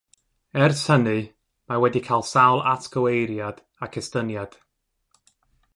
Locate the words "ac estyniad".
3.87-4.59